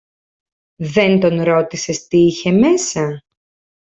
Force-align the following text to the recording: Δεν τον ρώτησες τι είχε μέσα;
Δεν 0.75 1.19
τον 1.19 1.41
ρώτησες 1.43 2.07
τι 2.07 2.17
είχε 2.17 2.51
μέσα; 2.51 3.23